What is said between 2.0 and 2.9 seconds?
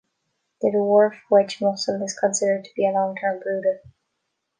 is considered to be